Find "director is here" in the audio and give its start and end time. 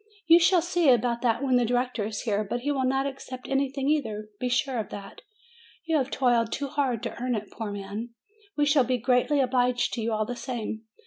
1.63-2.43